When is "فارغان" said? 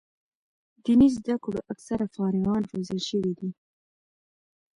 2.15-2.61